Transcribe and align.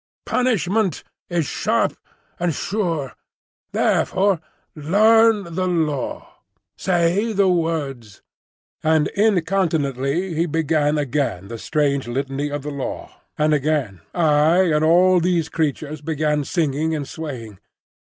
"Punishment 0.25 1.03
is 1.29 1.45
sharp 1.45 1.95
and 2.39 2.55
sure. 2.55 3.13
Therefore 3.71 4.41
learn 4.73 5.53
the 5.53 5.67
Law. 5.67 6.37
Say 6.75 7.33
the 7.33 7.47
words." 7.47 8.23
And 8.81 9.09
incontinently 9.09 10.33
he 10.33 10.47
began 10.47 10.97
again 10.97 11.49
the 11.49 11.59
strange 11.59 12.07
litany 12.07 12.49
of 12.49 12.63
the 12.63 12.71
Law, 12.71 13.11
and 13.37 13.53
again 13.53 14.01
I 14.11 14.61
and 14.73 14.83
all 14.83 15.19
these 15.19 15.49
creatures 15.49 16.01
began 16.01 16.45
singing 16.45 16.95
and 16.95 17.07
swaying. 17.07 17.59